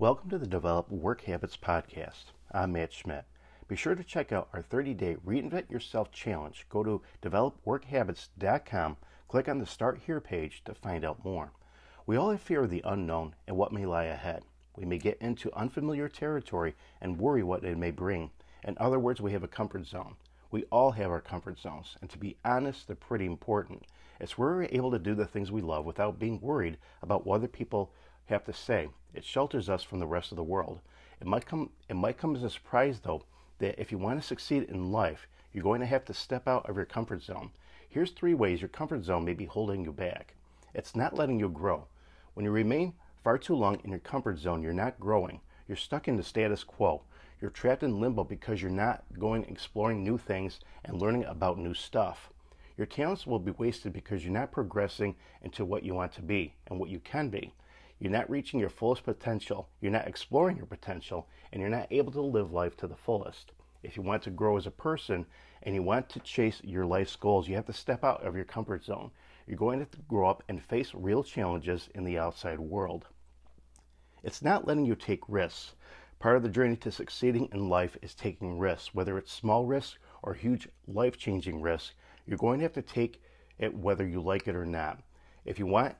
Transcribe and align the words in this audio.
Welcome 0.00 0.30
to 0.30 0.38
the 0.38 0.46
Develop 0.46 0.92
Work 0.92 1.22
Habits 1.22 1.56
Podcast. 1.56 2.26
I'm 2.52 2.70
Matt 2.70 2.92
Schmidt. 2.92 3.24
Be 3.66 3.74
sure 3.74 3.96
to 3.96 4.04
check 4.04 4.30
out 4.30 4.48
our 4.52 4.62
30 4.62 4.94
day 4.94 5.16
Reinvent 5.26 5.72
Yourself 5.72 6.12
Challenge. 6.12 6.64
Go 6.68 6.84
to 6.84 7.02
developworkhabits.com, 7.20 8.96
click 9.26 9.48
on 9.48 9.58
the 9.58 9.66
Start 9.66 9.98
Here 10.06 10.20
page 10.20 10.62
to 10.66 10.74
find 10.74 11.04
out 11.04 11.24
more. 11.24 11.50
We 12.06 12.16
all 12.16 12.30
have 12.30 12.40
fear 12.40 12.62
of 12.62 12.70
the 12.70 12.84
unknown 12.84 13.34
and 13.48 13.56
what 13.56 13.72
may 13.72 13.86
lie 13.86 14.04
ahead. 14.04 14.44
We 14.76 14.84
may 14.84 14.98
get 14.98 15.18
into 15.20 15.52
unfamiliar 15.52 16.08
territory 16.08 16.76
and 17.00 17.18
worry 17.18 17.42
what 17.42 17.64
it 17.64 17.76
may 17.76 17.90
bring. 17.90 18.30
In 18.62 18.76
other 18.78 19.00
words, 19.00 19.20
we 19.20 19.32
have 19.32 19.42
a 19.42 19.48
comfort 19.48 19.84
zone. 19.84 20.14
We 20.52 20.62
all 20.70 20.92
have 20.92 21.10
our 21.10 21.20
comfort 21.20 21.58
zones, 21.58 21.96
and 22.00 22.08
to 22.10 22.18
be 22.18 22.36
honest, 22.44 22.86
they're 22.86 22.94
pretty 22.94 23.26
important. 23.26 23.82
It's 24.20 24.38
where 24.38 24.50
we're 24.50 24.68
able 24.70 24.92
to 24.92 24.98
do 25.00 25.16
the 25.16 25.26
things 25.26 25.50
we 25.50 25.60
love 25.60 25.84
without 25.84 26.20
being 26.20 26.40
worried 26.40 26.78
about 27.02 27.26
what 27.26 27.34
other 27.34 27.48
people 27.48 27.92
have 28.28 28.44
to 28.44 28.52
say. 28.52 28.88
It 29.14 29.24
shelters 29.24 29.68
us 29.68 29.82
from 29.82 29.98
the 29.98 30.06
rest 30.06 30.32
of 30.32 30.36
the 30.36 30.44
world. 30.44 30.80
It 31.20 31.26
might 31.26 31.46
come 31.46 31.70
it 31.88 31.96
might 31.96 32.18
come 32.18 32.36
as 32.36 32.42
a 32.42 32.50
surprise 32.50 33.00
though 33.00 33.24
that 33.58 33.80
if 33.80 33.90
you 33.90 33.98
want 33.98 34.20
to 34.20 34.26
succeed 34.26 34.64
in 34.64 34.92
life, 34.92 35.26
you're 35.52 35.64
going 35.64 35.80
to 35.80 35.86
have 35.86 36.04
to 36.04 36.14
step 36.14 36.46
out 36.46 36.68
of 36.68 36.76
your 36.76 36.84
comfort 36.84 37.22
zone. 37.22 37.50
Here's 37.88 38.10
three 38.10 38.34
ways 38.34 38.60
your 38.60 38.68
comfort 38.68 39.04
zone 39.04 39.24
may 39.24 39.34
be 39.34 39.46
holding 39.46 39.84
you 39.84 39.92
back. 39.92 40.34
It's 40.74 40.94
not 40.94 41.14
letting 41.14 41.40
you 41.40 41.48
grow. 41.48 41.86
When 42.34 42.44
you 42.44 42.50
remain 42.50 42.94
far 43.24 43.38
too 43.38 43.54
long 43.54 43.80
in 43.82 43.90
your 43.90 43.98
comfort 43.98 44.38
zone, 44.38 44.62
you're 44.62 44.72
not 44.72 45.00
growing. 45.00 45.40
You're 45.66 45.76
stuck 45.76 46.06
in 46.06 46.16
the 46.16 46.22
status 46.22 46.62
quo. 46.62 47.02
You're 47.40 47.50
trapped 47.50 47.82
in 47.82 48.00
limbo 48.00 48.24
because 48.24 48.60
you're 48.60 48.70
not 48.70 49.04
going 49.18 49.44
exploring 49.44 50.04
new 50.04 50.18
things 50.18 50.60
and 50.84 51.00
learning 51.00 51.24
about 51.24 51.58
new 51.58 51.74
stuff. 51.74 52.30
Your 52.76 52.86
talents 52.86 53.26
will 53.26 53.38
be 53.38 53.50
wasted 53.52 53.92
because 53.92 54.22
you're 54.22 54.32
not 54.32 54.52
progressing 54.52 55.16
into 55.42 55.64
what 55.64 55.82
you 55.82 55.94
want 55.94 56.12
to 56.12 56.22
be 56.22 56.54
and 56.68 56.78
what 56.78 56.90
you 56.90 57.00
can 57.00 57.28
be. 57.28 57.52
You're 58.00 58.12
not 58.12 58.30
reaching 58.30 58.60
your 58.60 58.68
fullest 58.68 59.02
potential, 59.02 59.68
you're 59.80 59.90
not 59.90 60.06
exploring 60.06 60.56
your 60.56 60.66
potential, 60.66 61.28
and 61.52 61.60
you're 61.60 61.68
not 61.68 61.88
able 61.90 62.12
to 62.12 62.20
live 62.20 62.52
life 62.52 62.76
to 62.76 62.86
the 62.86 62.94
fullest. 62.94 63.52
If 63.82 63.96
you 63.96 64.02
want 64.02 64.22
to 64.22 64.30
grow 64.30 64.56
as 64.56 64.66
a 64.66 64.70
person 64.70 65.26
and 65.62 65.74
you 65.74 65.82
want 65.82 66.08
to 66.10 66.20
chase 66.20 66.60
your 66.62 66.86
life's 66.86 67.16
goals, 67.16 67.48
you 67.48 67.56
have 67.56 67.66
to 67.66 67.72
step 67.72 68.04
out 68.04 68.24
of 68.24 68.36
your 68.36 68.44
comfort 68.44 68.84
zone. 68.84 69.10
You're 69.46 69.56
going 69.56 69.78
to, 69.78 69.84
have 69.84 69.90
to 69.92 69.98
grow 70.02 70.28
up 70.28 70.44
and 70.48 70.62
face 70.62 70.94
real 70.94 71.24
challenges 71.24 71.88
in 71.94 72.04
the 72.04 72.18
outside 72.18 72.60
world. 72.60 73.06
It's 74.22 74.42
not 74.42 74.66
letting 74.66 74.84
you 74.84 74.94
take 74.94 75.22
risks. 75.28 75.74
Part 76.18 76.36
of 76.36 76.42
the 76.42 76.48
journey 76.48 76.76
to 76.76 76.92
succeeding 76.92 77.48
in 77.52 77.68
life 77.68 77.96
is 78.02 78.14
taking 78.14 78.58
risks, 78.58 78.94
whether 78.94 79.18
it's 79.18 79.32
small 79.32 79.64
risks 79.64 79.98
or 80.22 80.34
huge 80.34 80.68
life 80.86 81.16
changing 81.16 81.62
risks. 81.62 81.94
You're 82.26 82.38
going 82.38 82.58
to 82.58 82.64
have 82.64 82.72
to 82.74 82.82
take 82.82 83.22
it 83.58 83.74
whether 83.74 84.06
you 84.06 84.20
like 84.20 84.46
it 84.46 84.54
or 84.54 84.66
not. 84.66 85.00
If 85.44 85.58
you 85.58 85.66
want 85.66 85.96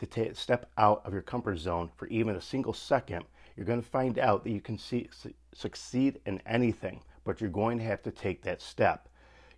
to 0.00 0.06
t- 0.06 0.34
step 0.34 0.70
out 0.76 1.02
of 1.04 1.12
your 1.12 1.22
comfort 1.22 1.58
zone 1.58 1.90
for 1.96 2.08
even 2.08 2.34
a 2.34 2.40
single 2.40 2.72
second, 2.72 3.24
you're 3.56 3.66
going 3.66 3.82
to 3.82 3.88
find 3.88 4.18
out 4.18 4.42
that 4.44 4.50
you 4.50 4.60
can 4.60 4.78
see, 4.78 5.08
su- 5.12 5.34
succeed 5.54 6.20
in 6.26 6.42
anything, 6.46 7.02
but 7.24 7.40
you're 7.40 7.50
going 7.50 7.78
to 7.78 7.84
have 7.84 8.02
to 8.02 8.10
take 8.10 8.42
that 8.42 8.62
step. 8.62 9.08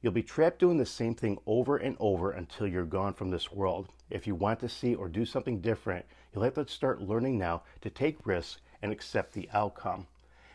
You'll 0.01 0.13
be 0.13 0.23
trapped 0.23 0.59
doing 0.59 0.79
the 0.79 0.87
same 0.87 1.15
thing 1.15 1.39
over 1.47 1.77
and 1.77 1.97
over 2.01 2.33
until 2.33 2.67
you're 2.67 2.85
gone 2.85 3.15
from 3.15 3.31
this 3.31 3.53
world. 3.53 3.89
If 4.11 4.27
you 4.27 4.35
want 4.35 4.59
to 4.61 4.69
see 4.69 4.97
or 4.97 5.09
do 5.09 5.25
something 5.25 5.61
different, 5.61 6.05
you'll 6.35 6.43
have 6.43 6.55
to 6.55 6.67
start 6.67 7.01
learning 7.01 7.39
now 7.39 7.63
to 7.81 7.89
take 7.89 8.27
risks 8.27 8.61
and 8.83 8.91
accept 8.91 9.33
the 9.33 9.49
outcome. 9.53 10.09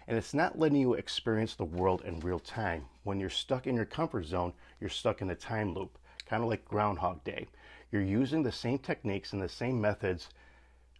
And 0.05 0.17
it's 0.17 0.33
not 0.33 0.59
letting 0.59 0.81
you 0.81 0.93
experience 0.95 1.55
the 1.55 1.63
world 1.63 2.01
in 2.05 2.19
real 2.19 2.39
time. 2.39 2.85
When 3.03 3.19
you're 3.19 3.29
stuck 3.29 3.67
in 3.67 3.75
your 3.75 3.85
comfort 3.85 4.25
zone, 4.25 4.53
you're 4.81 4.89
stuck 4.89 5.21
in 5.21 5.29
a 5.29 5.35
time 5.35 5.73
loop, 5.73 5.97
kind 6.25 6.43
of 6.43 6.49
like 6.49 6.65
Groundhog 6.65 7.23
Day. 7.23 7.47
You're 7.89 8.01
using 8.01 8.43
the 8.43 8.51
same 8.51 8.79
techniques 8.79 9.31
and 9.31 9.41
the 9.41 9.47
same 9.47 9.79
methods 9.79 10.29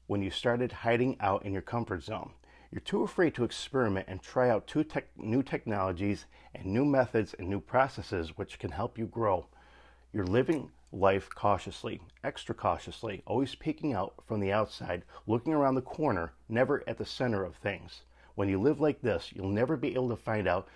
when 0.08 0.22
you 0.22 0.32
started 0.32 0.72
hiding 0.72 1.18
out 1.20 1.46
in 1.46 1.52
your 1.52 1.62
comfort 1.62 2.02
zone. 2.02 2.32
You're 2.72 2.80
too 2.80 3.04
afraid 3.04 3.36
to 3.36 3.44
experiment 3.44 4.08
and 4.08 4.22
try 4.22 4.50
out 4.50 4.68
two 4.68 4.86
new 5.18 5.44
technologies 5.44 6.26
and 6.56 6.66
new 6.66 6.86
methods 6.86 7.34
and 7.34 7.50
new 7.50 7.60
processes 7.60 8.38
which 8.38 8.58
can 8.58 8.72
help 8.72 8.98
you 8.98 9.06
grow. 9.06 9.48
You're 10.14 10.26
living 10.26 10.72
life 10.94 11.30
cautiously, 11.36 12.00
extra 12.24 12.56
cautiously, 12.56 13.22
always 13.26 13.56
peeking 13.56 13.94
out 13.94 14.14
from 14.26 14.40
the 14.40 14.54
outside, 14.54 15.04
looking 15.28 15.54
around 15.54 15.76
the 15.76 15.82
corner, 15.82 16.34
never 16.48 16.84
at 16.88 16.98
the 16.98 17.06
center 17.06 17.44
of 17.44 17.56
things. 17.56 18.04
When 18.36 18.48
you 18.48 18.62
live 18.62 18.80
like 18.80 19.02
this, 19.02 19.32
you'll 19.34 19.50
never 19.50 19.76
be 19.76 19.94
able 19.94 20.10
to 20.10 20.16
find 20.16 20.48
out 20.48 20.70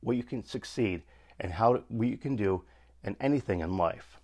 what 0.00 0.16
you 0.16 0.24
can 0.24 0.44
succeed 0.44 1.02
and 1.38 1.52
how 1.52 1.84
what 1.88 2.08
you 2.08 2.16
can 2.16 2.34
do 2.34 2.64
in 3.04 3.16
anything 3.20 3.60
in 3.60 3.76
life. 3.76 4.17